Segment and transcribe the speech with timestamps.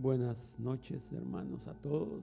[0.00, 2.22] Buenas noches, hermanos, a todos.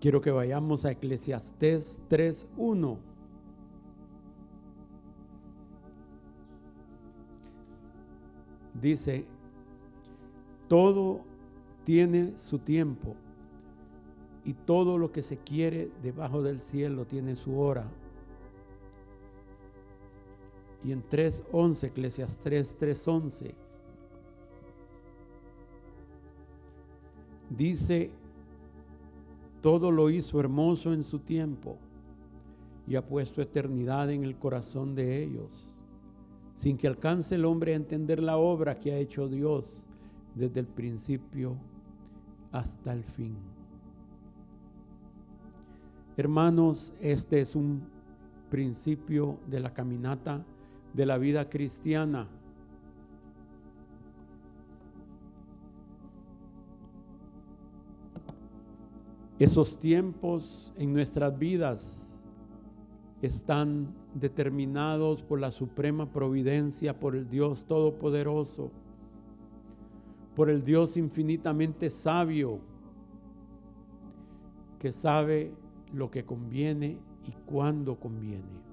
[0.00, 2.98] Quiero que vayamos a Eclesiastés 3.1.
[8.82, 9.24] Dice,
[10.68, 11.22] todo
[11.84, 13.16] tiene su tiempo
[14.44, 17.90] y todo lo que se quiere debajo del cielo tiene su hora.
[20.84, 23.54] Y en 3.11, Eclesiastés 3.11,
[27.48, 28.10] dice,
[29.62, 31.78] todo lo hizo hermoso en su tiempo
[32.86, 35.70] y ha puesto eternidad en el corazón de ellos,
[36.56, 39.86] sin que alcance el hombre a entender la obra que ha hecho Dios
[40.34, 41.56] desde el principio
[42.52, 43.34] hasta el fin.
[46.16, 47.82] Hermanos, este es un
[48.50, 50.44] principio de la caminata
[50.94, 52.28] de la vida cristiana.
[59.38, 62.22] Esos tiempos en nuestras vidas
[63.20, 68.70] están determinados por la suprema providencia, por el Dios Todopoderoso,
[70.36, 72.60] por el Dios infinitamente sabio,
[74.78, 75.52] que sabe
[75.92, 78.63] lo que conviene y cuándo conviene.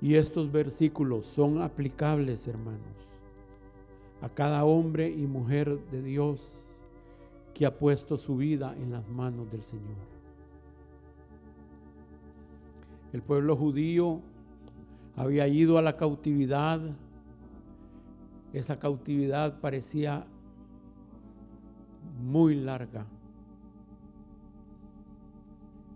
[0.00, 2.80] Y estos versículos son aplicables, hermanos,
[4.22, 6.68] a cada hombre y mujer de Dios
[7.52, 9.96] que ha puesto su vida en las manos del Señor.
[13.12, 14.20] El pueblo judío
[15.16, 16.80] había ido a la cautividad.
[18.52, 20.26] Esa cautividad parecía
[22.22, 23.06] muy larga.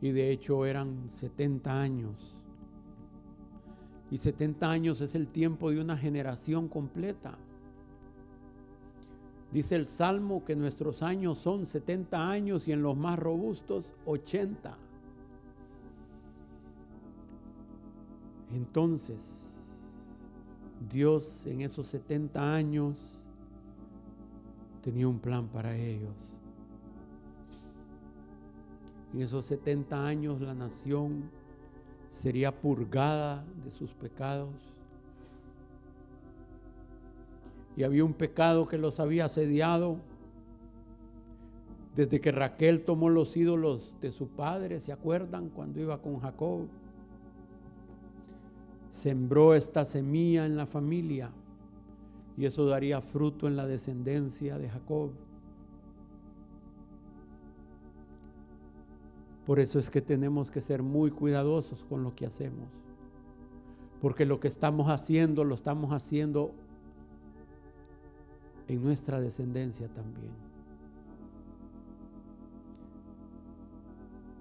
[0.00, 2.41] Y de hecho eran 70 años.
[4.12, 7.38] Y 70 años es el tiempo de una generación completa.
[9.50, 14.76] Dice el Salmo que nuestros años son 70 años y en los más robustos 80.
[18.54, 19.48] Entonces,
[20.90, 22.98] Dios en esos 70 años
[24.82, 26.12] tenía un plan para ellos.
[29.14, 31.30] En esos 70 años la nación
[32.12, 34.54] sería purgada de sus pecados.
[37.76, 39.96] Y había un pecado que los había asediado
[41.96, 45.50] desde que Raquel tomó los ídolos de su padre, ¿se acuerdan?
[45.50, 46.66] Cuando iba con Jacob.
[48.88, 51.30] Sembró esta semilla en la familia
[52.36, 55.12] y eso daría fruto en la descendencia de Jacob.
[59.46, 62.68] Por eso es que tenemos que ser muy cuidadosos con lo que hacemos.
[64.00, 66.52] Porque lo que estamos haciendo lo estamos haciendo
[68.68, 70.32] en nuestra descendencia también.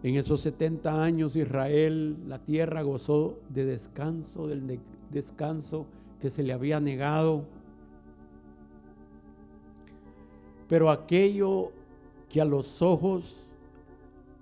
[0.03, 4.79] En esos 70 años Israel, la tierra gozó de descanso, del
[5.11, 5.85] descanso
[6.19, 7.45] que se le había negado.
[10.67, 11.71] Pero aquello
[12.29, 13.45] que a los ojos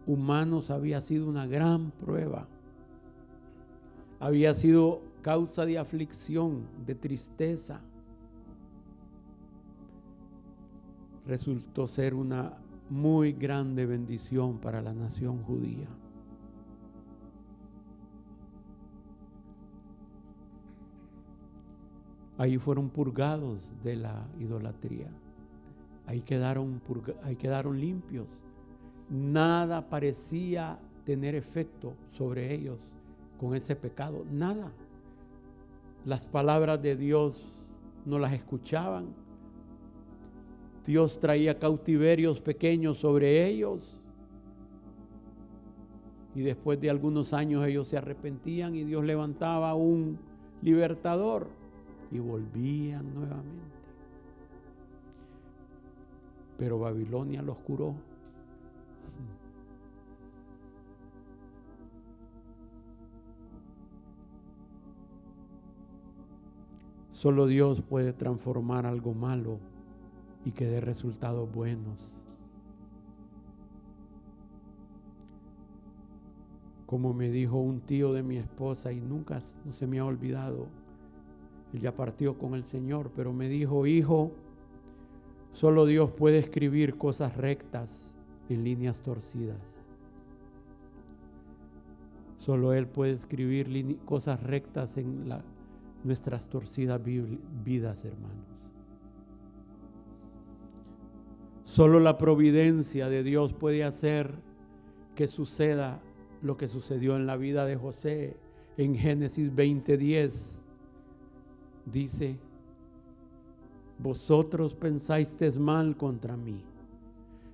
[0.10, 2.48] humanos había sido una gran prueba.
[4.20, 7.80] Había sido causa de aflicción, de tristeza.
[11.28, 12.58] Resultó ser una
[12.90, 15.88] muy grande bendición para la nación judía.
[22.40, 25.12] Ahí fueron purgados de la idolatría.
[26.08, 26.82] Ahí quedaron,
[27.22, 28.28] ahí quedaron limpios
[29.10, 32.78] nada parecía tener efecto sobre ellos
[33.40, 34.72] con ese pecado, nada.
[36.06, 37.42] Las palabras de Dios
[38.06, 39.08] no las escuchaban.
[40.86, 44.02] Dios traía cautiverios pequeños sobre ellos.
[46.36, 50.18] Y después de algunos años ellos se arrepentían y Dios levantaba un
[50.62, 51.48] libertador
[52.12, 53.78] y volvían nuevamente.
[56.58, 57.96] Pero Babilonia los curó.
[67.20, 69.60] Solo Dios puede transformar algo malo
[70.46, 72.14] y que dé resultados buenos.
[76.86, 80.68] Como me dijo un tío de mi esposa y nunca no se me ha olvidado,
[81.74, 84.32] él ya partió con el Señor, pero me dijo, hijo,
[85.52, 88.16] solo Dios puede escribir cosas rectas
[88.48, 89.82] en líneas torcidas.
[92.38, 95.28] Solo Él puede escribir cosas rectas en
[96.04, 98.46] nuestras torcidas vidas, hermanos.
[101.64, 104.34] Solo la providencia de Dios puede hacer
[105.16, 106.02] que suceda
[106.42, 108.38] lo que sucedió en la vida de José
[108.78, 110.62] en Génesis 20:10.
[111.86, 112.40] Dice,
[113.98, 116.64] vosotros pensáis mal contra mí,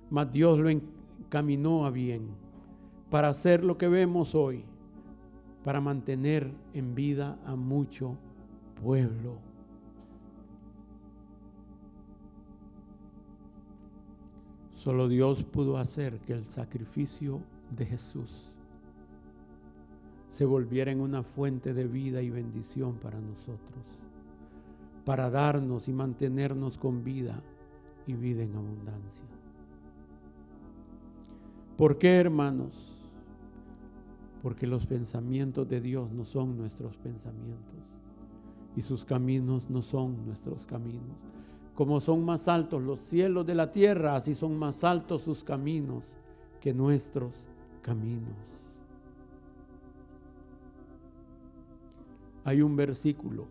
[0.08, 2.28] mas Dios lo encaminó a bien
[3.10, 4.64] para hacer lo que vemos hoy,
[5.64, 8.16] para mantener en vida a mucho
[8.76, 9.38] pueblo.
[14.74, 17.40] Solo Dios pudo hacer que el sacrificio
[17.76, 18.52] de Jesús
[20.28, 23.84] se volviera en una fuente de vida y bendición para nosotros,
[25.04, 27.42] para darnos y mantenernos con vida
[28.06, 29.24] y vida en abundancia.
[31.76, 32.72] ¿Por qué, hermanos?
[34.42, 37.95] Porque los pensamientos de Dios no son nuestros pensamientos
[38.76, 41.16] y sus caminos no son nuestros caminos.
[41.74, 46.16] Como son más altos los cielos de la tierra, así son más altos sus caminos
[46.60, 47.34] que nuestros
[47.82, 48.36] caminos.
[52.44, 53.46] Hay un versículo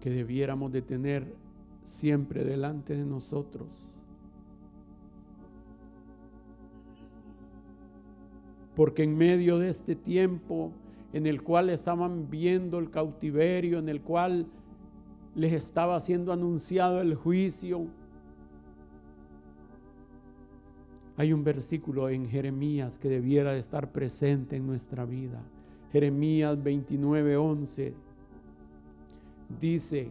[0.00, 1.34] que debiéramos de tener
[1.82, 3.68] siempre delante de nosotros
[8.74, 10.72] porque en medio de este tiempo
[11.14, 14.46] en el cual estaban viendo el cautiverio, en el cual
[15.34, 17.86] les estaba siendo anunciado el juicio,
[21.16, 25.40] hay un versículo en Jeremías que debiera de estar presente en nuestra vida.
[25.92, 27.94] Jeremías 29:11
[29.60, 30.10] dice,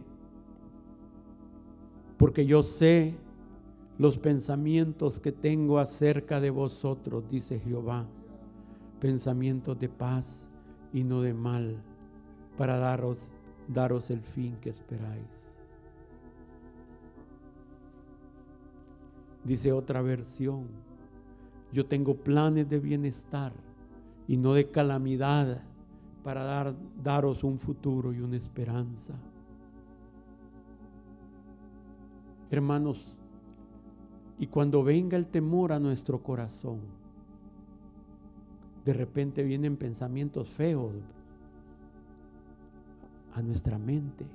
[2.16, 3.14] porque yo sé
[3.98, 8.08] los pensamientos que tengo acerca de vosotros, dice Jehová
[9.04, 10.48] pensamientos de paz
[10.94, 11.82] y no de mal,
[12.56, 13.32] para daros,
[13.66, 15.58] daros el fin que esperáis.
[19.42, 20.68] Dice otra versión,
[21.72, 23.52] yo tengo planes de bienestar
[24.28, 25.62] y no de calamidad
[26.22, 29.14] para dar, daros un futuro y una esperanza.
[32.50, 33.16] Hermanos,
[34.38, 37.03] y cuando venga el temor a nuestro corazón,
[38.84, 40.92] de repente vienen pensamientos feos
[43.34, 44.26] a nuestra mente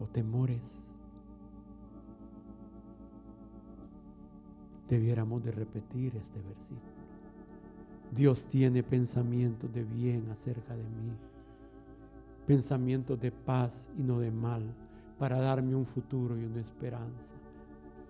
[0.00, 0.84] o temores.
[4.88, 6.98] Debiéramos de repetir este versículo.
[8.10, 11.12] Dios tiene pensamientos de bien acerca de mí,
[12.46, 14.62] pensamientos de paz y no de mal,
[15.18, 17.34] para darme un futuro y una esperanza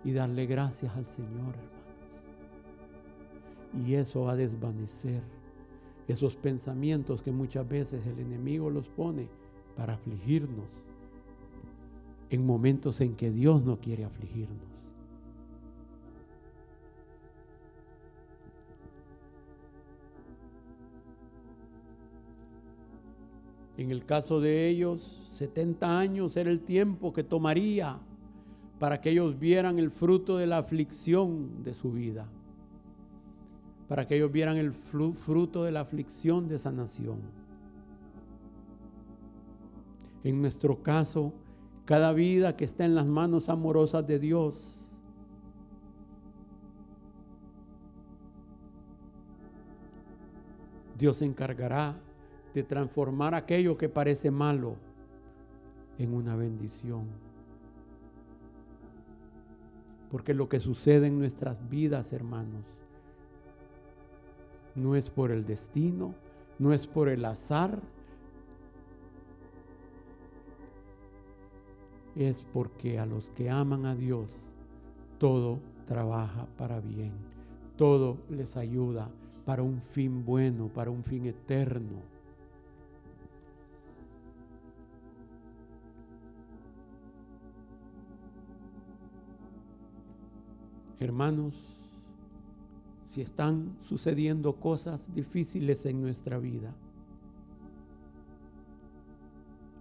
[0.05, 1.55] y darle gracias al Señor,
[3.73, 5.21] y eso va a desvanecer
[6.07, 9.27] esos pensamientos que muchas veces el enemigo los pone
[9.77, 10.65] para afligirnos
[12.31, 14.57] en momentos en que Dios no quiere afligirnos.
[23.77, 27.99] En el caso de ellos, 70 años era el tiempo que tomaría
[28.77, 32.27] para que ellos vieran el fruto de la aflicción de su vida
[33.89, 37.19] para que ellos vieran el fruto de la aflicción de esa nación.
[40.23, 41.33] En nuestro caso,
[41.85, 44.75] cada vida que está en las manos amorosas de Dios,
[50.95, 51.99] Dios se encargará
[52.53, 54.75] de transformar aquello que parece malo
[55.97, 57.07] en una bendición.
[60.11, 62.78] Porque lo que sucede en nuestras vidas, hermanos,
[64.79, 66.15] no es por el destino,
[66.57, 67.79] no es por el azar,
[72.15, 74.47] es porque a los que aman a Dios
[75.19, 77.13] todo trabaja para bien,
[77.77, 79.09] todo les ayuda
[79.45, 82.01] para un fin bueno, para un fin eterno.
[90.99, 91.78] Hermanos,
[93.09, 96.75] si están sucediendo cosas difíciles en nuestra vida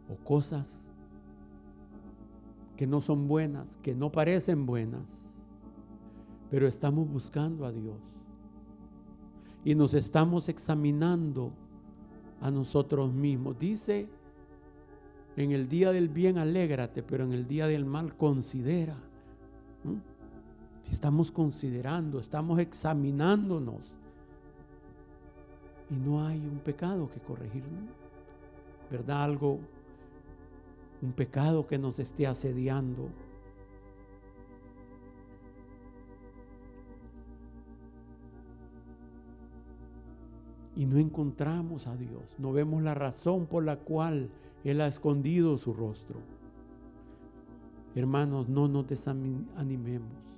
[0.08, 0.86] o cosas
[2.74, 5.26] que no son buenas, que no parecen buenas,
[6.50, 7.98] pero estamos buscando a Dios
[9.62, 11.52] y nos estamos examinando
[12.40, 13.58] a nosotros mismos.
[13.58, 14.08] Dice,
[15.36, 18.96] en el día del bien alégrate, pero en el día del mal considera
[20.92, 23.94] estamos considerando, estamos examinándonos,
[25.90, 27.64] y no hay un pecado que corregir,
[28.90, 29.22] ¿verdad?
[29.22, 29.58] Algo,
[31.00, 33.08] un pecado que nos esté asediando.
[40.76, 44.30] Y no encontramos a Dios, no vemos la razón por la cual
[44.62, 46.20] Él ha escondido su rostro.
[47.96, 50.28] Hermanos, no nos desanimemos.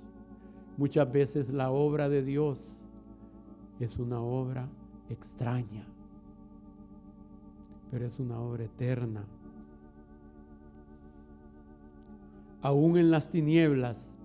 [0.77, 2.83] Muchas veces la obra de Dios
[3.79, 4.69] es una obra
[5.09, 5.85] extraña,
[7.89, 9.25] pero es una obra eterna.
[12.61, 14.15] Aún en las tinieblas,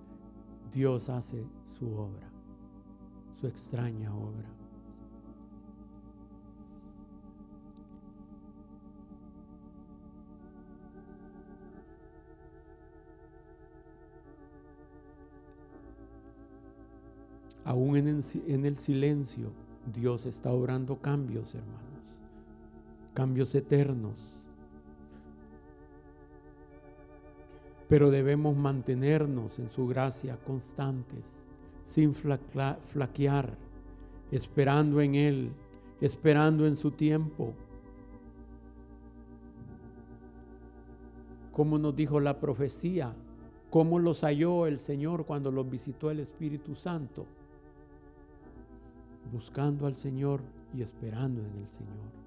[0.71, 1.45] Dios hace
[1.77, 2.29] su obra,
[3.39, 4.56] su extraña obra.
[17.67, 19.51] Aún en el, en el silencio,
[19.93, 21.99] Dios está obrando cambios, hermanos.
[23.13, 24.37] Cambios eternos.
[27.89, 31.45] Pero debemos mantenernos en su gracia constantes,
[31.83, 33.57] sin flaquear,
[34.31, 35.51] esperando en Él,
[35.99, 37.53] esperando en su tiempo.
[41.51, 43.13] Como nos dijo la profecía,
[43.69, 47.27] cómo los halló el Señor cuando los visitó el Espíritu Santo
[49.27, 50.41] buscando al Señor
[50.73, 52.17] y esperando en el Señor.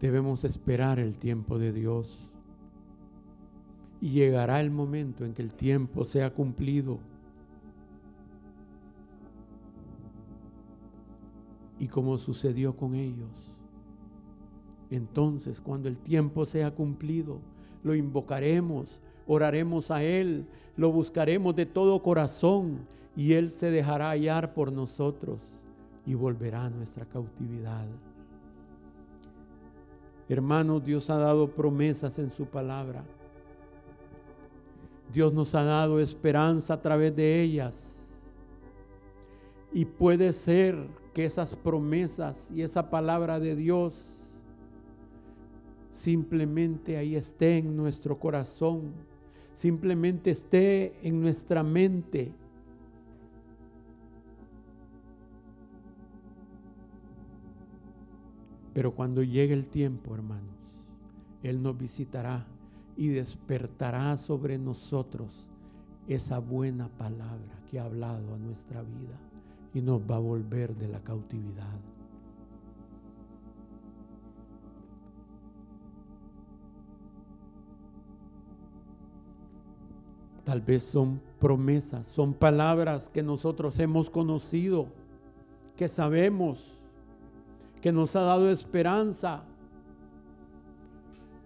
[0.00, 2.30] Debemos esperar el tiempo de Dios
[4.00, 6.98] y llegará el momento en que el tiempo sea cumplido.
[11.78, 13.54] Y como sucedió con ellos,
[14.90, 17.40] entonces cuando el tiempo sea cumplido,
[17.84, 22.80] lo invocaremos, oraremos a Él, lo buscaremos de todo corazón
[23.16, 25.40] y Él se dejará hallar por nosotros
[26.04, 27.86] y volverá a nuestra cautividad.
[30.28, 33.04] Hermanos, Dios ha dado promesas en su palabra.
[35.12, 38.14] Dios nos ha dado esperanza a través de ellas.
[39.72, 40.76] Y puede ser
[41.12, 44.23] que esas promesas y esa palabra de Dios
[45.94, 48.92] simplemente ahí esté en nuestro corazón,
[49.52, 52.34] simplemente esté en nuestra mente.
[58.72, 60.56] Pero cuando llegue el tiempo, hermanos,
[61.44, 62.44] Él nos visitará
[62.96, 65.48] y despertará sobre nosotros
[66.08, 69.16] esa buena palabra que ha hablado a nuestra vida
[69.72, 71.93] y nos va a volver de la cautividad.
[80.44, 84.88] Tal vez son promesas, son palabras que nosotros hemos conocido,
[85.76, 86.78] que sabemos,
[87.80, 89.44] que nos ha dado esperanza.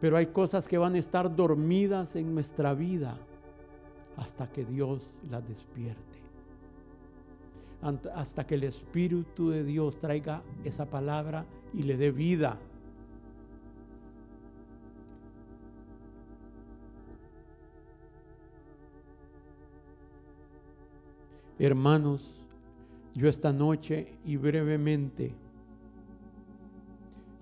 [0.01, 3.17] Pero hay cosas que van a estar dormidas en nuestra vida
[4.17, 6.19] hasta que Dios las despierte.
[8.15, 12.59] Hasta que el Espíritu de Dios traiga esa palabra y le dé vida.
[21.61, 22.47] Hermanos,
[23.15, 25.35] yo esta noche y brevemente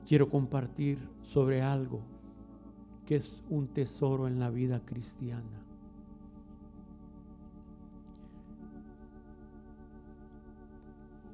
[0.06, 2.00] quiero compartir sobre algo
[3.04, 5.62] que es un tesoro en la vida cristiana.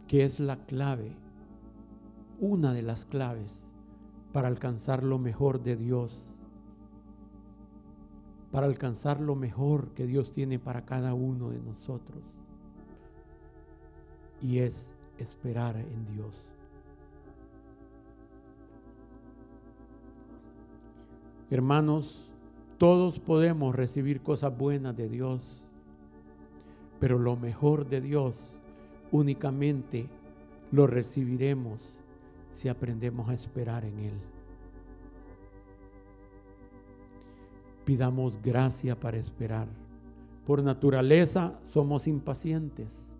[0.09, 1.17] que es la clave,
[2.39, 3.65] una de las claves
[4.31, 6.35] para alcanzar lo mejor de Dios,
[8.51, 12.23] para alcanzar lo mejor que Dios tiene para cada uno de nosotros
[14.43, 16.45] y es esperar en Dios.
[21.51, 22.33] Hermanos,
[22.79, 25.67] todos podemos recibir cosas buenas de Dios,
[26.99, 28.57] pero lo mejor de Dios
[29.13, 30.09] únicamente
[30.73, 31.99] lo recibiremos
[32.51, 34.15] si aprendemos a esperar en Él.
[37.85, 39.69] Pidamos gracia para esperar.
[40.47, 43.12] Por naturaleza somos impacientes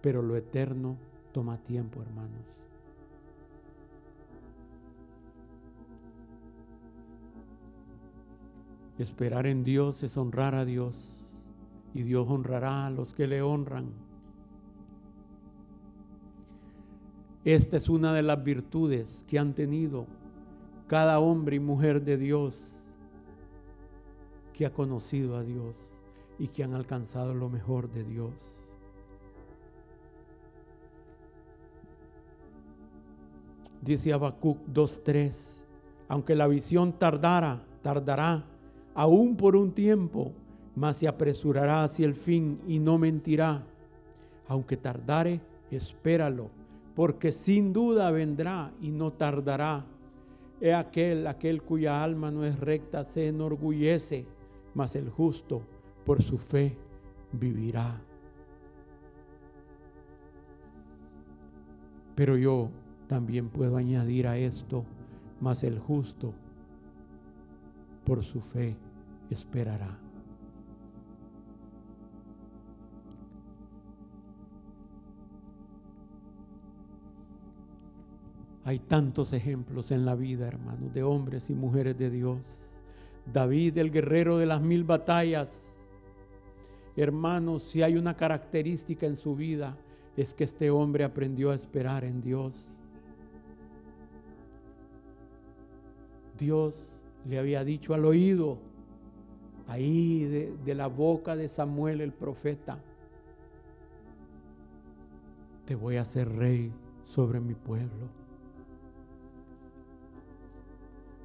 [0.00, 0.96] pero lo eterno
[1.32, 2.44] toma tiempo, hermanos.
[8.98, 11.18] Esperar en Dios es honrar a Dios
[11.94, 13.92] y Dios honrará a los que le honran.
[17.44, 20.06] Esta es una de las virtudes que han tenido
[20.88, 22.72] cada hombre y mujer de Dios
[24.52, 25.76] que ha conocido a Dios
[26.38, 28.57] y que han alcanzado lo mejor de Dios.
[33.88, 35.64] Dice Habacuc 2.3,
[36.08, 38.44] aunque la visión tardara, tardará,
[38.92, 40.34] aún por un tiempo,
[40.76, 43.64] mas se apresurará hacia el fin y no mentirá.
[44.46, 45.40] Aunque tardare,
[45.70, 46.50] espéralo,
[46.94, 49.86] porque sin duda vendrá y no tardará.
[50.60, 54.26] He aquel, aquel cuya alma no es recta, se enorgullece,
[54.74, 55.62] mas el justo
[56.04, 56.76] por su fe
[57.32, 58.02] vivirá.
[62.14, 62.68] Pero yo
[63.08, 64.84] también puedo añadir a esto,
[65.40, 66.34] mas el justo
[68.04, 68.76] por su fe
[69.30, 69.98] esperará.
[78.64, 82.40] Hay tantos ejemplos en la vida, hermanos, de hombres y mujeres de Dios.
[83.32, 85.78] David, el guerrero de las mil batallas.
[86.94, 89.78] Hermanos, si hay una característica en su vida,
[90.16, 92.77] es que este hombre aprendió a esperar en Dios.
[96.38, 98.58] Dios le había dicho al oído,
[99.66, 102.78] ahí de, de, la boca de Samuel el profeta,
[105.66, 108.08] te voy a hacer rey sobre mi pueblo.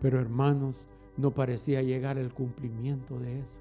[0.02, 0.76] Pero hermanos,
[1.16, 3.60] no parecía llegar el cumplimiento de eso.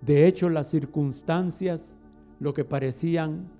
[0.00, 1.96] De hecho, las circunstancias,
[2.38, 3.50] lo que parecían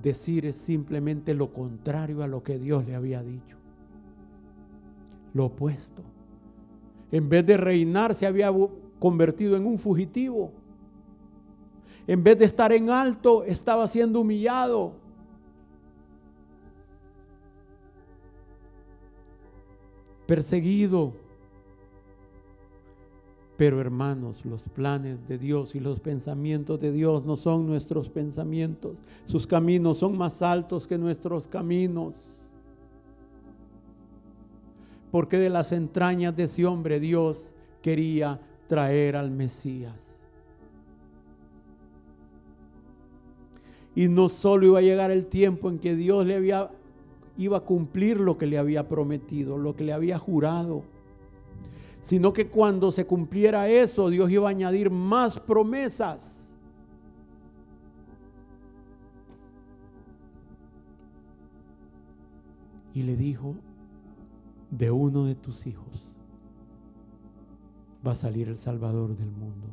[0.00, 3.56] decir es simplemente lo contrario a lo que Dios le había dicho.
[5.34, 6.02] Lo opuesto.
[7.10, 8.50] En vez de reinar, se había
[8.98, 10.52] convertido en un fugitivo.
[12.06, 15.06] En vez de estar en alto, estaba siendo humillado.
[20.26, 21.14] perseguido.
[23.56, 28.96] Pero hermanos, los planes de Dios y los pensamientos de Dios no son nuestros pensamientos.
[29.24, 32.14] Sus caminos son más altos que nuestros caminos.
[35.10, 40.20] Porque de las entrañas de ese hombre Dios quería traer al Mesías.
[43.94, 46.70] Y no solo iba a llegar el tiempo en que Dios le había
[47.38, 50.84] iba a cumplir lo que le había prometido, lo que le había jurado.
[52.06, 56.54] Sino que cuando se cumpliera eso, Dios iba a añadir más promesas.
[62.94, 63.56] Y le dijo,
[64.70, 66.08] de uno de tus hijos
[68.06, 69.66] va a salir el Salvador del mundo.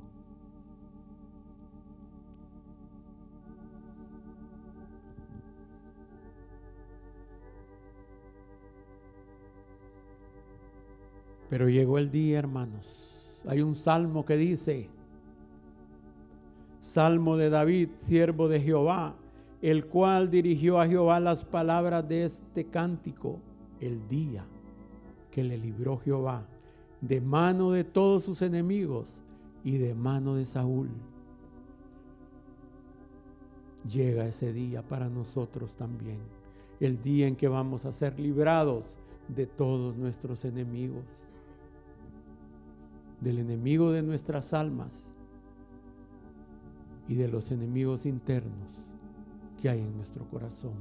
[11.54, 12.84] Pero llegó el día, hermanos.
[13.46, 14.90] Hay un salmo que dice,
[16.82, 19.16] Salmo de David, siervo de Jehová,
[19.62, 23.40] el cual dirigió a Jehová las palabras de este cántico
[23.80, 24.48] el día
[25.30, 26.48] que le libró Jehová
[27.02, 29.22] de mano de todos sus enemigos
[29.64, 30.90] y de mano de Saúl.
[33.88, 36.18] Llega ese día para nosotros también,
[36.80, 41.04] el día en que vamos a ser librados de todos nuestros enemigos
[43.24, 45.14] del enemigo de nuestras almas
[47.08, 48.68] y de los enemigos internos
[49.62, 50.74] que hay en nuestro corazón.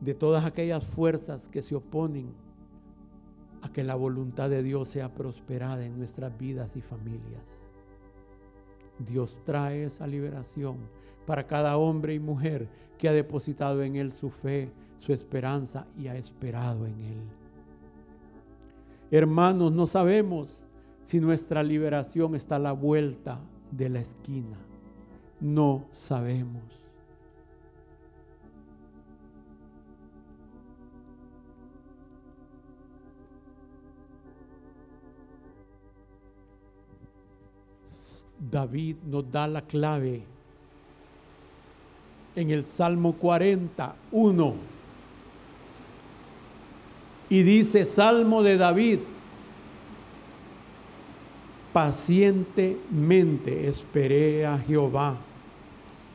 [0.00, 2.32] De todas aquellas fuerzas que se oponen
[3.62, 7.44] a que la voluntad de Dios sea prosperada en nuestras vidas y familias.
[8.98, 10.78] Dios trae esa liberación
[11.26, 16.08] para cada hombre y mujer que ha depositado en Él su fe, su esperanza y
[16.08, 17.39] ha esperado en Él.
[19.10, 20.62] Hermanos, no sabemos
[21.02, 23.40] si nuestra liberación está a la vuelta
[23.72, 24.56] de la esquina.
[25.40, 26.62] No sabemos.
[38.38, 40.22] David nos da la clave
[42.34, 44.79] en el Salmo 41
[47.30, 48.98] y dice, Salmo de David,
[51.72, 55.16] pacientemente esperé a Jehová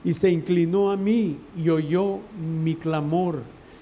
[0.04, 2.19] y se inclinó a mí y oyó
[2.62, 3.41] mi clamor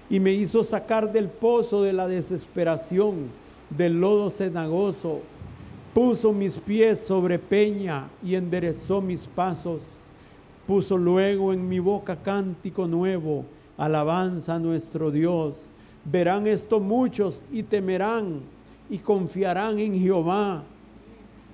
[0.10, 3.30] y me hizo sacar del pozo de la desesperación,
[3.72, 5.22] del lodo cenagoso.
[5.92, 9.82] Puso mis pies sobre peña y enderezó mis pasos.
[10.68, 15.73] Puso luego en mi boca cántico nuevo, alabanza a nuestro Dios.
[16.06, 18.42] Verán esto muchos y temerán
[18.90, 20.64] y confiarán en Jehová.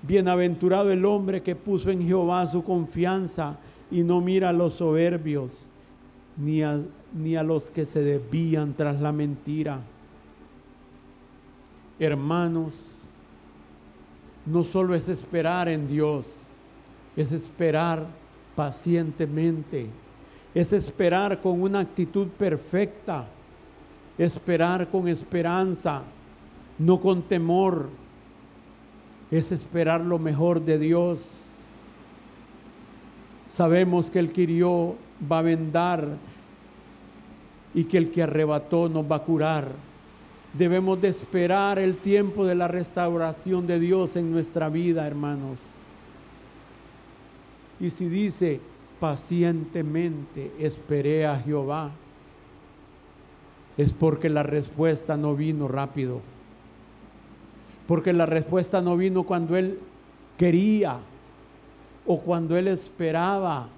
[0.01, 3.57] Bienaventurado el hombre que puso en Jehová su confianza
[3.91, 5.67] y no mira a los soberbios
[6.37, 6.79] ni a,
[7.13, 9.81] ni a los que se desvían tras la mentira.
[11.99, 12.73] Hermanos,
[14.45, 16.27] no solo es esperar en Dios,
[17.15, 18.07] es esperar
[18.55, 19.87] pacientemente,
[20.53, 23.27] es esperar con una actitud perfecta,
[24.19, 26.03] esperar con esperanza,
[26.77, 27.89] no con temor,
[29.31, 31.21] es esperar lo mejor de Dios.
[33.47, 34.95] Sabemos que el que hirió
[35.31, 36.05] va a vendar
[37.73, 39.69] y que el que arrebató nos va a curar.
[40.53, 45.57] Debemos de esperar el tiempo de la restauración de Dios en nuestra vida, hermanos.
[47.79, 48.59] Y si dice,
[48.99, 51.91] pacientemente esperé a Jehová,
[53.79, 56.19] es porque la respuesta no vino rápido.
[57.87, 59.79] Porque la respuesta no vino cuando Él
[60.37, 60.99] quería
[62.05, 63.69] o cuando Él esperaba.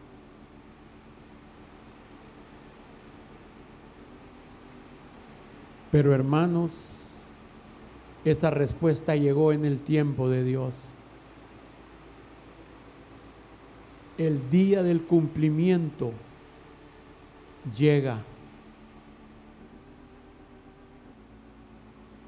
[5.92, 6.72] Pero hermanos,
[8.26, 10.74] esa respuesta llegó en el tiempo de Dios.
[14.18, 16.12] El día del cumplimiento
[17.78, 18.24] llega.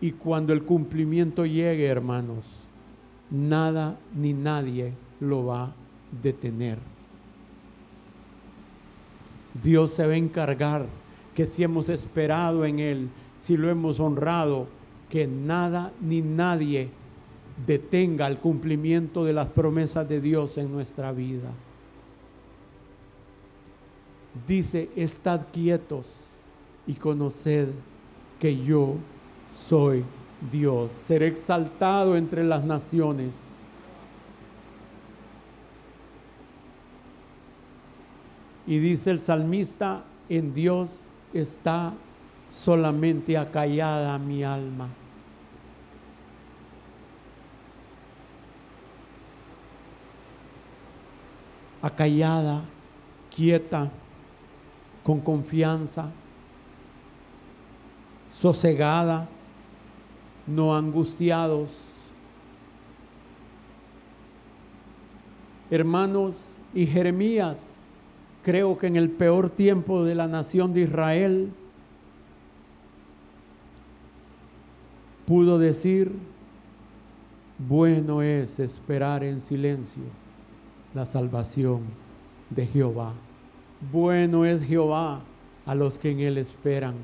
[0.03, 2.43] Y cuando el cumplimiento llegue, hermanos,
[3.31, 5.73] nada ni nadie lo va a
[6.21, 6.77] detener.
[9.63, 10.87] Dios se va a encargar
[11.33, 14.67] que si hemos esperado en Él, si lo hemos honrado,
[15.09, 16.89] que nada ni nadie
[17.65, 21.49] detenga el cumplimiento de las promesas de Dios en nuestra vida.
[24.45, 26.07] Dice, estad quietos
[26.87, 27.69] y conoced
[28.41, 28.97] que yo
[29.53, 30.03] soy
[30.51, 30.91] Dios.
[31.05, 33.35] Seré exaltado entre las naciones.
[38.65, 41.93] Y dice el salmista, en Dios está
[42.49, 44.87] solamente acallada mi alma.
[51.81, 52.61] Acallada,
[53.35, 53.91] quieta,
[55.03, 56.09] con confianza,
[58.31, 59.27] sosegada
[60.47, 61.93] no angustiados.
[65.71, 66.35] Hermanos
[66.73, 67.83] y Jeremías,
[68.43, 71.51] creo que en el peor tiempo de la nación de Israel,
[75.25, 76.11] pudo decir,
[77.57, 80.03] bueno es esperar en silencio
[80.93, 81.81] la salvación
[82.49, 83.13] de Jehová.
[83.91, 85.21] Bueno es Jehová
[85.65, 86.95] a los que en él esperan.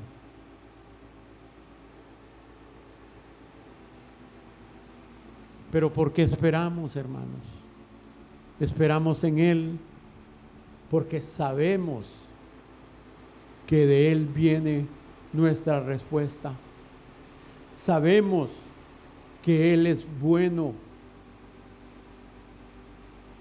[5.70, 7.40] Pero ¿por qué esperamos, hermanos?
[8.58, 9.78] Esperamos en Él
[10.90, 12.06] porque sabemos
[13.66, 14.86] que de Él viene
[15.32, 16.52] nuestra respuesta.
[17.72, 18.50] Sabemos
[19.44, 20.72] que Él es bueno.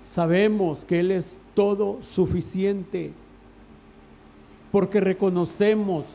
[0.04, 3.12] Sabemos que Él es todo suficiente.
[4.72, 6.06] Porque reconocemos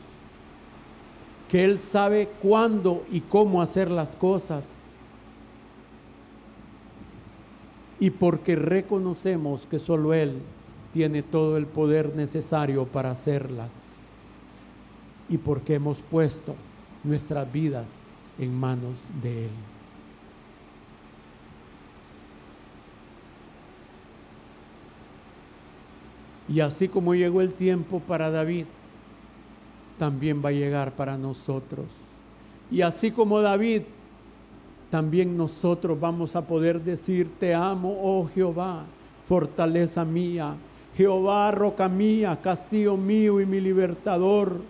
[1.51, 4.84] que Él sabe cuándo y cómo hacer las cosas
[7.99, 10.39] y porque reconocemos que solo Él
[10.93, 13.95] tiene todo el poder necesario para hacerlas
[15.29, 16.55] y porque hemos puesto
[17.03, 17.85] nuestras vidas
[18.39, 19.51] en manos de Él.
[26.47, 28.65] Y así como llegó el tiempo para David,
[29.97, 31.87] también va a llegar para nosotros.
[32.69, 33.83] Y así como David
[34.89, 38.85] también nosotros vamos a poder decir, te amo, oh Jehová,
[39.25, 40.55] fortaleza mía,
[40.95, 44.61] Jehová, roca mía, castillo mío y mi libertador,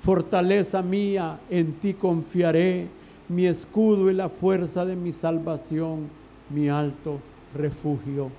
[0.00, 2.86] fortaleza mía, en ti confiaré,
[3.28, 6.08] mi escudo y la fuerza de mi salvación,
[6.48, 7.20] mi alto
[7.54, 8.30] refugio.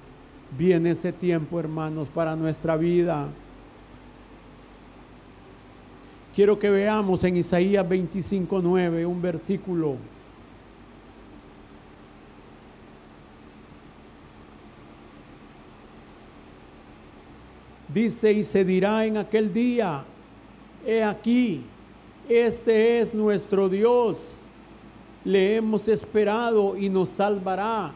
[0.58, 3.28] Viene ese tiempo, hermanos, para nuestra vida.
[6.34, 9.96] Quiero que veamos en Isaías 25:9 un versículo
[17.94, 20.04] Dice, y se dirá en aquel día,
[20.86, 21.64] he aquí,
[22.28, 24.42] este es nuestro Dios,
[25.26, 27.92] le hemos esperado y nos salvará.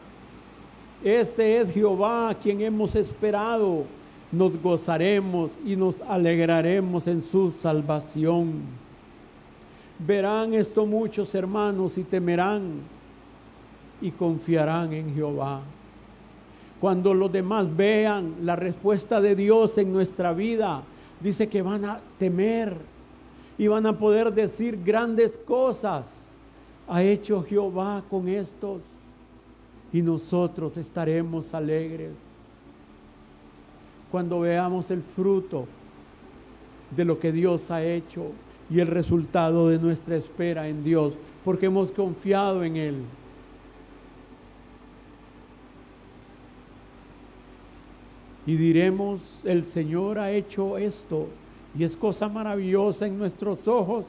[1.04, 3.84] Este es Jehová quien hemos esperado,
[4.32, 8.62] nos gozaremos y nos alegraremos en su salvación.
[9.98, 12.80] Verán esto muchos hermanos y temerán
[14.00, 15.60] y confiarán en Jehová.
[16.80, 20.82] Cuando los demás vean la respuesta de Dios en nuestra vida,
[21.20, 22.76] dice que van a temer
[23.56, 26.26] y van a poder decir grandes cosas.
[26.88, 28.82] Ha hecho Jehová con estos
[29.92, 32.34] y nosotros estaremos alegres
[34.14, 35.66] cuando veamos el fruto
[36.94, 38.26] de lo que Dios ha hecho
[38.70, 42.94] y el resultado de nuestra espera en Dios, porque hemos confiado en Él.
[48.46, 51.28] Y diremos, el Señor ha hecho esto
[51.76, 54.04] y es cosa maravillosa en nuestros ojos.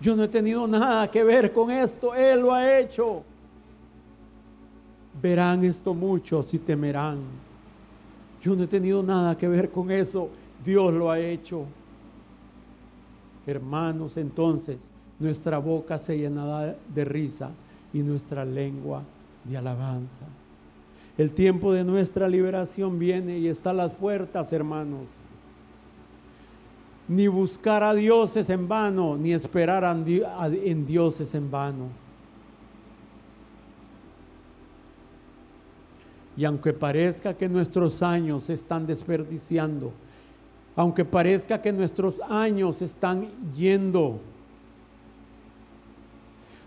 [0.00, 3.22] Yo no he tenido nada que ver con esto, Él lo ha hecho.
[5.20, 7.18] Verán esto muchos y temerán.
[8.40, 10.30] Yo no he tenido nada que ver con eso,
[10.64, 11.64] Dios lo ha hecho.
[13.46, 14.78] Hermanos, entonces
[15.18, 17.50] nuestra boca se llenará de risa
[17.92, 19.02] y nuestra lengua
[19.44, 20.24] de alabanza.
[21.18, 25.06] El tiempo de nuestra liberación viene y está a las puertas, hermanos.
[27.06, 31.88] Ni buscar a Dios es en vano, ni esperar en Dios es en vano.
[36.36, 39.92] Y aunque parezca que nuestros años se están desperdiciando,
[40.74, 44.20] aunque parezca que nuestros años están yendo,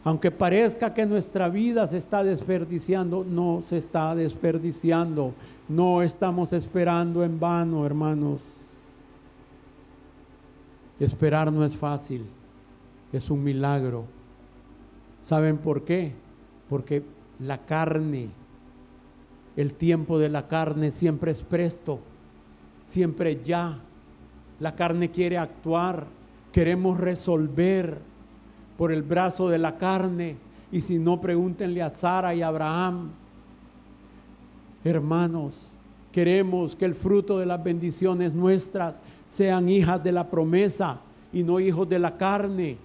[0.06, 5.34] aunque parezca que nuestra vida se está desperdiciando, no se está desperdiciando.
[5.68, 8.44] No estamos esperando en vano, hermanos.
[11.00, 12.24] Esperar no es fácil,
[13.12, 14.06] es un milagro.
[15.22, 16.14] ¿Saben por qué?
[16.70, 17.04] Porque
[17.40, 18.30] la carne,
[19.56, 22.00] el tiempo de la carne siempre es presto,
[22.86, 23.80] siempre ya.
[24.60, 26.06] La carne quiere actuar,
[26.52, 28.14] queremos resolver
[28.78, 30.38] por el brazo de la carne.
[30.72, 33.12] Y si no, pregúntenle a Sara y a Abraham.
[34.84, 35.72] Hermanos,
[36.12, 41.00] queremos que el fruto de las bendiciones nuestras sean hijas de la promesa
[41.34, 42.78] y no hijos de la carne.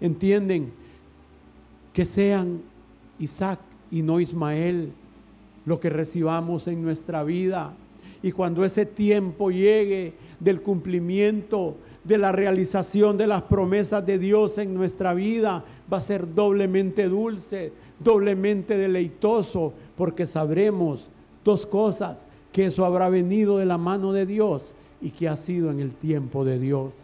[0.00, 0.72] ¿Entienden?
[1.92, 2.62] Que sean
[3.18, 4.92] Isaac y no Ismael
[5.64, 7.74] lo que recibamos en nuestra vida.
[8.22, 11.76] Y cuando ese tiempo llegue del cumplimiento
[12.08, 17.06] de la realización de las promesas de Dios en nuestra vida va a ser doblemente
[17.06, 21.06] dulce, doblemente deleitoso, porque sabremos
[21.44, 25.70] dos cosas, que eso habrá venido de la mano de Dios y que ha sido
[25.70, 26.94] en el tiempo de Dios.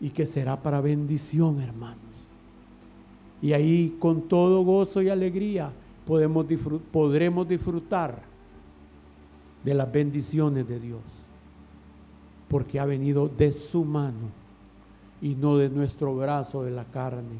[0.00, 1.98] Y que será para bendición, hermanos.
[3.42, 5.70] Y ahí con todo gozo y alegría
[6.06, 6.46] podemos
[6.90, 8.22] podremos disfrutar
[9.62, 11.17] de las bendiciones de Dios
[12.48, 14.30] porque ha venido de su mano
[15.20, 17.38] y no de nuestro brazo de la carne.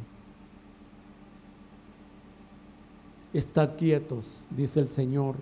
[3.32, 5.36] Estad quietos, dice el Señor,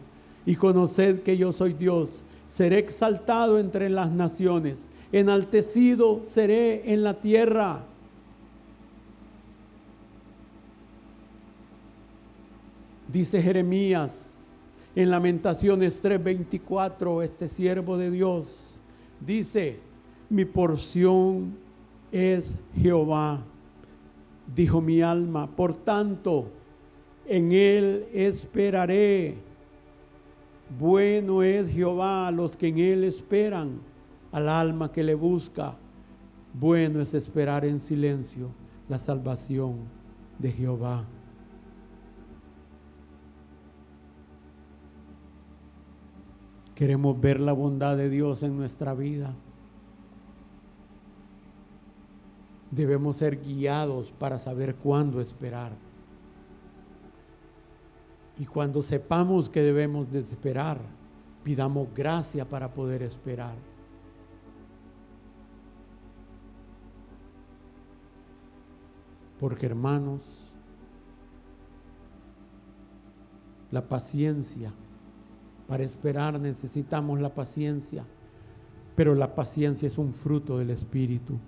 [0.45, 2.23] y conoced que yo soy Dios.
[2.47, 7.85] Seré exaltado entre las naciones, enaltecido seré en la tierra.
[13.13, 14.35] Dice Jeremías
[14.95, 18.66] en Lamentaciones 3:24, este siervo de Dios
[19.21, 19.79] Dice,
[20.29, 21.57] mi porción
[22.13, 23.43] es Jehová,
[24.55, 26.51] dijo mi alma, por tanto,
[27.27, 29.39] en él esperaré.
[30.79, 33.81] Bueno es Jehová a los que en él esperan,
[34.33, 35.77] al alma que le busca.
[36.53, 38.51] Bueno es esperar en silencio
[38.89, 39.77] la salvación
[40.39, 41.05] de Jehová.
[46.77, 49.33] Queremos ver la bondad de Dios en nuestra vida.
[52.71, 55.73] Debemos ser guiados para saber cuándo esperar.
[58.39, 60.79] Y cuando sepamos que debemos de esperar,
[61.43, 63.55] pidamos gracia para poder esperar.
[69.41, 70.21] Porque hermanos,
[73.71, 74.75] la paciencia
[75.67, 78.05] para esperar necesitamos la paciencia,
[78.95, 81.39] pero la paciencia es un fruto del Espíritu.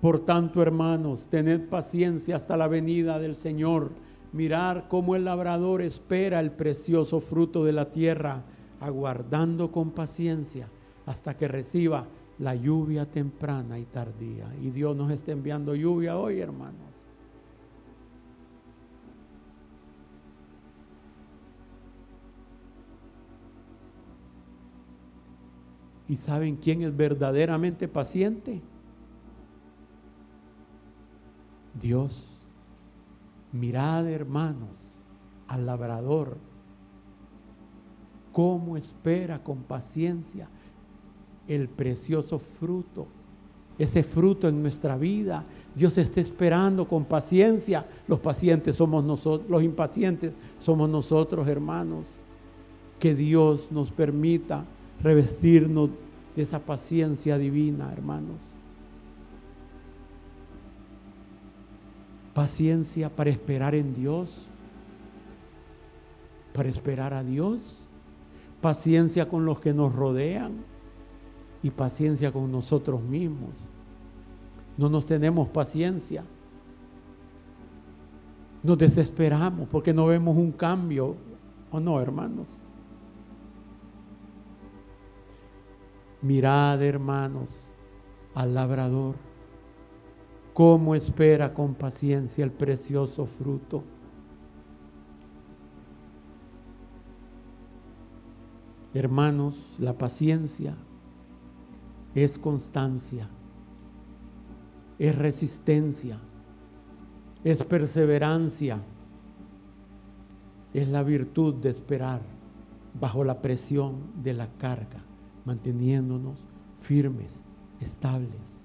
[0.00, 3.90] Por tanto, hermanos, tened paciencia hasta la venida del Señor.
[4.32, 8.44] Mirar cómo el labrador espera el precioso fruto de la tierra,
[8.80, 10.68] aguardando con paciencia
[11.06, 12.06] hasta que reciba
[12.38, 14.54] la lluvia temprana y tardía.
[14.62, 16.97] Y Dios nos está enviando lluvia hoy, hermanos.
[26.08, 28.62] ¿Y saben quién es verdaderamente paciente?
[31.80, 32.28] Dios.
[33.52, 34.68] Mirad, hermanos,
[35.46, 36.36] al labrador,
[38.32, 40.48] cómo espera con paciencia
[41.46, 43.06] el precioso fruto,
[43.78, 45.44] ese fruto en nuestra vida.
[45.74, 47.86] Dios está esperando con paciencia.
[48.06, 52.04] Los pacientes somos nosotros, los impacientes somos nosotros, hermanos.
[52.98, 54.64] Que Dios nos permita
[55.02, 55.90] revestirnos
[56.34, 58.36] de esa paciencia divina, hermanos.
[62.34, 64.46] Paciencia para esperar en Dios,
[66.52, 67.82] para esperar a Dios.
[68.60, 70.64] Paciencia con los que nos rodean
[71.62, 73.50] y paciencia con nosotros mismos.
[74.76, 76.24] No nos tenemos paciencia.
[78.62, 81.16] Nos desesperamos porque no vemos un cambio.
[81.70, 82.67] ¿O no, hermanos?
[86.20, 87.48] Mirad, hermanos,
[88.34, 89.14] al labrador,
[90.52, 93.84] cómo espera con paciencia el precioso fruto.
[98.92, 100.74] Hermanos, la paciencia
[102.14, 103.28] es constancia,
[104.98, 106.18] es resistencia,
[107.44, 108.82] es perseverancia,
[110.74, 112.22] es la virtud de esperar
[112.98, 115.07] bajo la presión de la carga
[115.48, 116.38] manteniéndonos
[116.76, 117.46] firmes,
[117.80, 118.62] estables,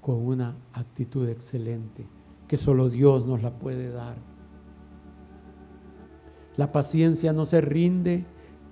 [0.00, 2.06] con una actitud excelente
[2.46, 4.16] que solo Dios nos la puede dar.
[6.56, 8.24] La paciencia no se rinde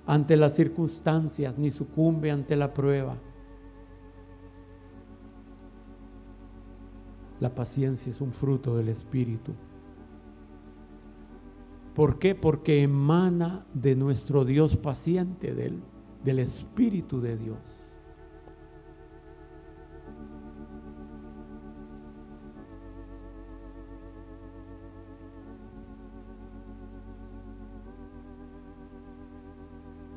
[0.05, 3.17] ante las circunstancias ni sucumbe ante la prueba.
[7.41, 9.51] La paciencia es un fruto del Espíritu.
[11.95, 12.35] ¿Por qué?
[12.35, 15.81] Porque emana de nuestro Dios paciente, del,
[16.25, 17.57] del Espíritu de Dios.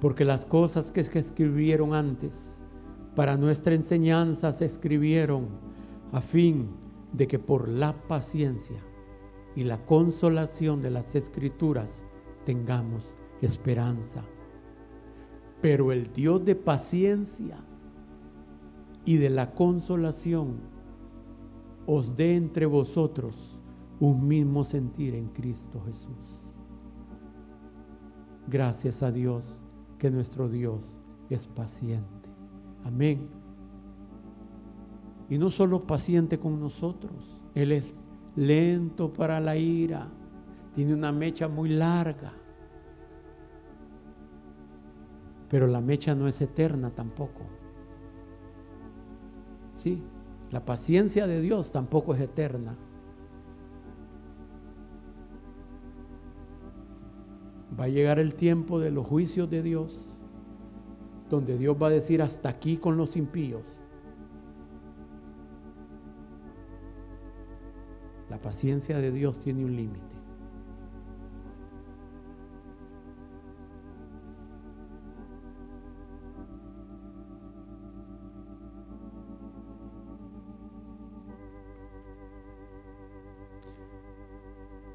[0.01, 2.65] Porque las cosas que se escribieron antes
[3.15, 5.47] para nuestra enseñanza se escribieron
[6.11, 6.71] a fin
[7.13, 8.88] de que por la paciencia
[9.59, 12.07] y la consolación de las escrituras
[12.45, 14.23] tengamos esperanza.
[15.61, 17.59] Pero el Dios de paciencia
[19.05, 20.61] y de la consolación
[21.87, 23.59] os dé entre vosotros
[23.99, 26.49] un mismo sentir en Cristo Jesús.
[28.47, 29.61] Gracias a Dios
[29.99, 32.31] que nuestro Dios es paciente.
[32.85, 33.29] Amén.
[35.29, 37.93] Y no solo paciente con nosotros, Él es
[38.39, 40.09] lento para la ira,
[40.73, 42.33] tiene una mecha muy larga.
[45.49, 47.43] Pero la mecha no es eterna tampoco.
[49.73, 50.03] Sí,
[50.51, 52.77] la paciencia de Dios tampoco es eterna.
[57.79, 60.17] Va a llegar el tiempo de los juicios de Dios,
[61.29, 63.79] donde Dios va a decir hasta aquí con los impíos.
[68.39, 70.15] La paciencia de Dios tiene un límite.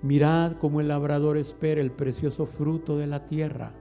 [0.01, 3.73] Mirad cómo el labrador espera el precioso fruto de la tierra,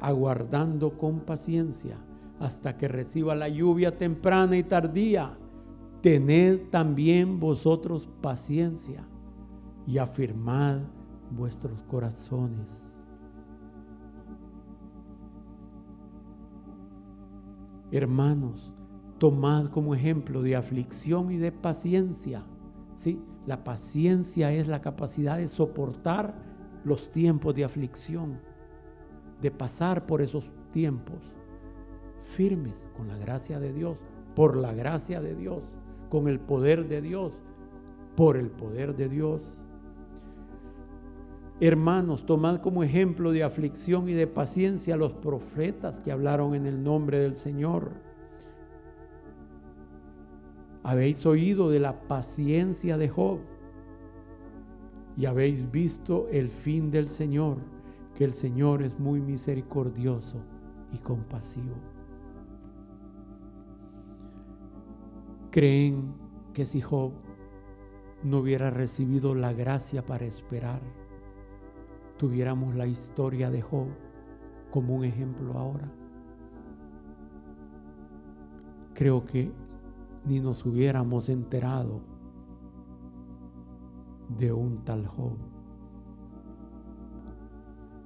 [0.00, 1.98] aguardando con paciencia
[2.40, 5.38] hasta que reciba la lluvia temprana y tardía
[6.04, 9.08] tened también vosotros paciencia
[9.86, 10.80] y afirmad
[11.30, 13.00] vuestros corazones.
[17.90, 18.70] Hermanos,
[19.16, 22.44] tomad como ejemplo de aflicción y de paciencia.
[22.94, 23.18] ¿sí?
[23.46, 26.34] La paciencia es la capacidad de soportar
[26.84, 28.42] los tiempos de aflicción,
[29.40, 31.38] de pasar por esos tiempos
[32.20, 33.96] firmes con la gracia de Dios,
[34.34, 35.74] por la gracia de Dios
[36.08, 37.38] con el poder de Dios,
[38.16, 39.64] por el poder de Dios.
[41.60, 46.66] Hermanos, tomad como ejemplo de aflicción y de paciencia a los profetas que hablaron en
[46.66, 47.92] el nombre del Señor.
[50.82, 53.38] Habéis oído de la paciencia de Job
[55.16, 57.58] y habéis visto el fin del Señor,
[58.14, 60.38] que el Señor es muy misericordioso
[60.92, 61.93] y compasivo.
[65.54, 66.16] Creen
[66.52, 67.12] que si Job
[68.24, 70.82] no hubiera recibido la gracia para esperar,
[72.18, 73.86] tuviéramos la historia de Job
[74.72, 75.92] como un ejemplo ahora.
[78.94, 79.52] creo que
[80.24, 82.00] ni nos hubiéramos enterado
[84.28, 85.36] de un tal Job.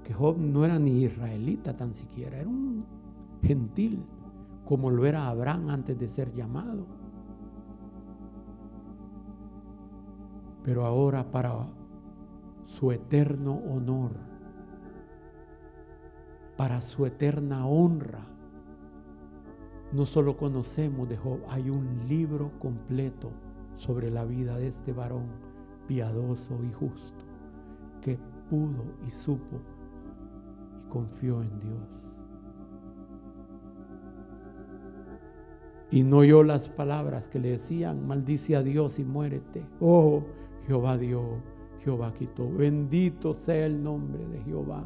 [0.03, 2.85] Que Job no era ni israelita tan siquiera, era un
[3.43, 4.05] gentil,
[4.67, 6.98] como lo era Abraham antes de ser llamado.
[10.69, 11.67] Pero ahora para
[12.67, 14.11] su eterno honor,
[16.59, 18.27] para su eterna honra,
[19.93, 23.31] no solo conocemos de Job, hay un libro completo
[23.77, 25.29] sobre la vida de este varón
[25.87, 27.25] piadoso y justo
[28.03, 28.19] que
[28.51, 29.63] pudo y supo
[30.79, 31.89] y confió en Dios.
[35.91, 39.65] Y no oyó las palabras que le decían, maldice a Dios y muérete.
[39.81, 40.25] Oh,
[40.69, 41.23] Jehová dio,
[41.83, 42.47] Jehová quitó.
[42.47, 44.85] Bendito sea el nombre de Jehová.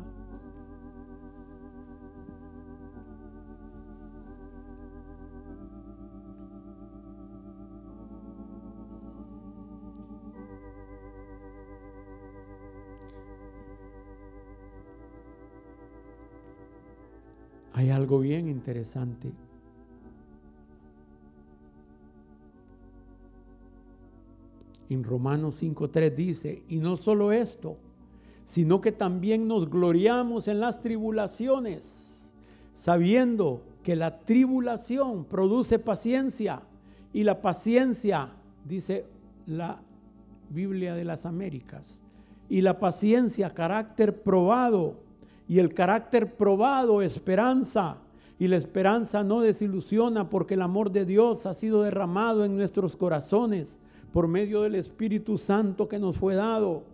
[17.72, 19.32] Hay algo bien interesante.
[24.92, 27.78] En Romanos 5.3 dice, y no solo esto,
[28.44, 32.30] sino que también nos gloriamos en las tribulaciones,
[32.74, 36.62] sabiendo que la tribulación produce paciencia
[37.12, 38.32] y la paciencia,
[38.64, 39.06] dice
[39.46, 39.80] la
[40.50, 42.02] Biblia de las Américas,
[42.48, 44.96] y la paciencia carácter probado
[45.48, 47.98] y el carácter probado, esperanza.
[48.38, 52.96] Y la esperanza no desilusiona porque el amor de Dios ha sido derramado en nuestros
[52.96, 53.78] corazones
[54.12, 56.84] por medio del Espíritu Santo que nos fue dado.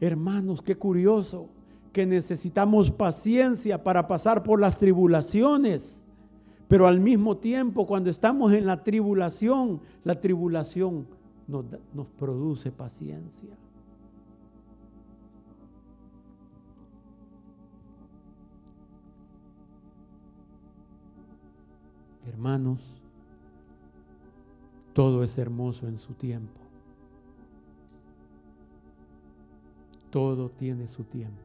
[0.00, 1.48] Hermanos, qué curioso
[1.92, 6.02] que necesitamos paciencia para pasar por las tribulaciones.
[6.68, 11.06] Pero al mismo tiempo, cuando estamos en la tribulación, la tribulación
[11.46, 11.64] nos,
[11.94, 13.56] nos produce paciencia.
[22.26, 23.03] Hermanos,
[24.94, 26.60] todo es hermoso en su tiempo.
[30.10, 31.42] Todo tiene su tiempo.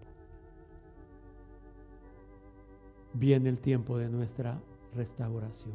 [3.14, 4.62] Viene el tiempo de nuestra
[4.94, 5.74] restauración.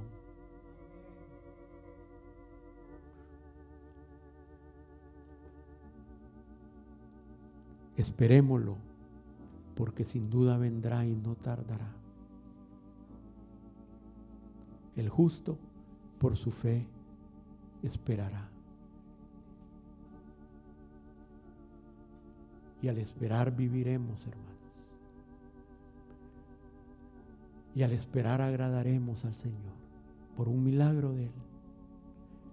[7.97, 8.77] Esperémoslo,
[9.75, 11.93] porque sin duda vendrá y no tardará.
[14.95, 15.59] El justo
[16.20, 16.87] por su fe
[17.87, 18.49] esperará.
[22.82, 24.45] Y al esperar viviremos, hermanos.
[27.74, 29.74] Y al esperar agradaremos al Señor
[30.37, 31.32] por un milagro de Él.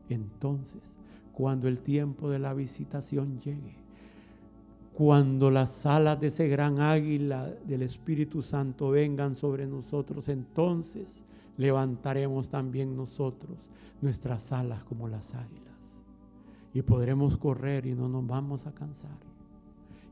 [0.09, 0.81] Entonces,
[1.33, 3.75] cuando el tiempo de la visitación llegue,
[4.93, 11.25] cuando las alas de ese gran águila del Espíritu Santo vengan sobre nosotros, entonces
[11.57, 13.67] levantaremos también nosotros
[14.01, 16.01] nuestras alas como las águilas.
[16.73, 19.17] Y podremos correr y no nos vamos a cansar.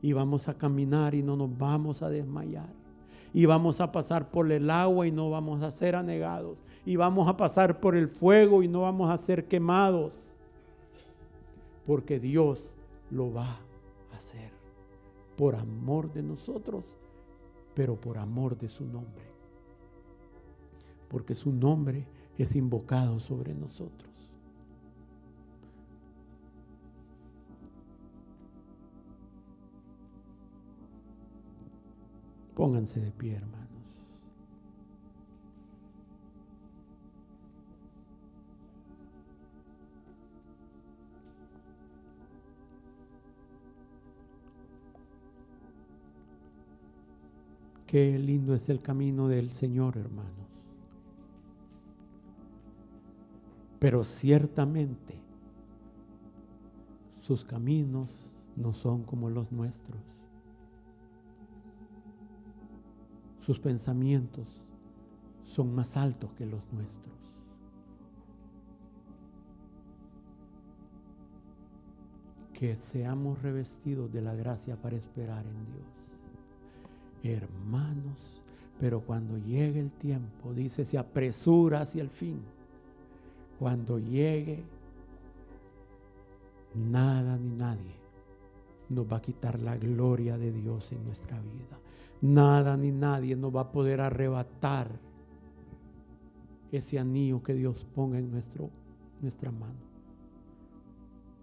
[0.02, 2.72] Y vamos a caminar y no nos vamos a desmayar.
[3.32, 6.62] Y vamos a pasar por el agua y no vamos a ser anegados.
[6.84, 10.12] Y vamos a pasar por el fuego y no vamos a ser quemados.
[11.86, 12.74] Porque Dios
[13.10, 13.58] lo va
[14.12, 14.50] a hacer.
[15.36, 16.84] Por amor de nosotros,
[17.74, 19.29] pero por amor de su nombre
[21.10, 22.06] porque su nombre
[22.38, 24.08] es invocado sobre nosotros.
[32.54, 33.60] Pónganse de pie, hermanos.
[47.86, 50.39] Qué lindo es el camino del Señor, hermanos.
[53.80, 55.18] Pero ciertamente
[57.18, 60.02] sus caminos no son como los nuestros.
[63.40, 64.62] Sus pensamientos
[65.44, 67.14] son más altos que los nuestros.
[72.52, 77.38] Que seamos revestidos de la gracia para esperar en Dios.
[77.38, 78.42] Hermanos,
[78.78, 82.42] pero cuando llegue el tiempo, dice, se apresura hacia el fin
[83.60, 84.64] cuando llegue,
[86.74, 87.94] nada ni nadie
[88.88, 91.78] nos va a quitar la gloria de Dios en nuestra vida.
[92.22, 94.98] Nada ni nadie nos va a poder arrebatar
[96.72, 98.70] ese anillo que Dios ponga en nuestro,
[99.20, 99.90] nuestra mano.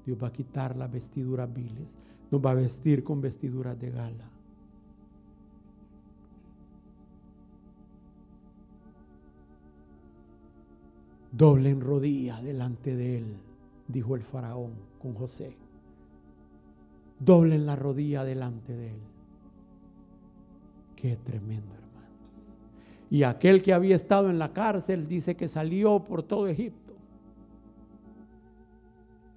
[0.04, 2.00] Dios va a quitar las vestiduras viles,
[2.32, 4.32] nos va a vestir con vestiduras de gala.
[11.38, 13.38] Doble en rodilla delante de él,
[13.88, 15.56] dijo el faraón con José.
[17.20, 19.00] Doble en la rodilla delante de él.
[20.96, 22.32] Qué tremendo, hermanos.
[23.12, 26.96] Y aquel que había estado en la cárcel dice que salió por todo Egipto,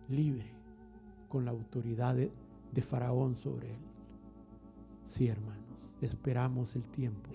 [0.09, 0.47] libre,
[1.29, 2.33] con la autoridad de,
[2.73, 3.81] de Faraón sobre él.
[5.05, 5.65] Sí, hermanos,
[6.01, 7.29] esperamos el tiempo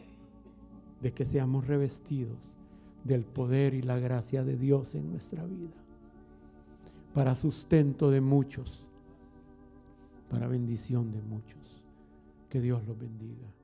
[1.04, 2.55] de que seamos revestidos
[3.06, 5.78] del poder y la gracia de Dios en nuestra vida,
[7.14, 8.84] para sustento de muchos,
[10.30, 11.56] para bendición de muchos.
[12.50, 13.55] Que Dios los bendiga.